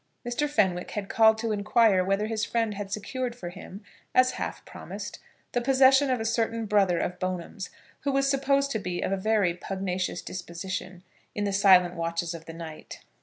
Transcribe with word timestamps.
Mr. 0.27 0.49
Fenwick 0.49 0.89
had 0.89 1.09
called 1.09 1.37
to 1.37 1.51
inquire 1.51 2.03
whether 2.03 2.25
his 2.25 2.43
friend 2.43 2.73
had 2.73 2.91
secured 2.91 3.35
for 3.35 3.49
him, 3.49 3.83
as 4.15 4.31
half 4.31 4.65
promised, 4.65 5.19
the 5.51 5.61
possession 5.61 6.09
of 6.09 6.19
a 6.19 6.25
certain 6.25 6.65
brother 6.65 6.97
of 6.97 7.19
Bone'm's, 7.19 7.69
who 7.99 8.11
was 8.11 8.27
supposed 8.27 8.71
to 8.71 8.79
be 8.79 9.03
of 9.03 9.11
a 9.11 9.15
very 9.15 9.53
pugnacious 9.53 10.23
disposition 10.23 11.03
in 11.35 11.43
the 11.43 11.53
silent 11.53 11.93
watches 11.93 12.33
of 12.33 12.45
the 12.45 12.53
night. 12.53 13.03